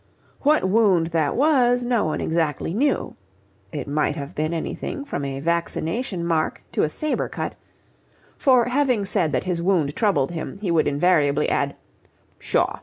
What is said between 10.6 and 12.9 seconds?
would invariably add: "Pshaw!